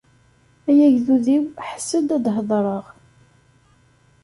[0.69, 2.85] Ay agdud-iw, ḥess-d, ad d-hedṛeɣ!